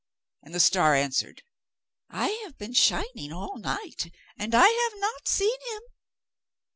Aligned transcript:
And 0.41 0.55
the 0.55 0.59
star 0.59 0.95
answered: 0.95 1.43
'I 2.09 2.29
have 2.45 2.57
been 2.57 2.73
shining 2.73 3.31
all 3.31 3.59
night, 3.59 4.11
and 4.35 4.55
I 4.55 4.67
have 4.67 4.99
not 4.99 5.27
seen 5.27 5.55
him. 5.73 5.81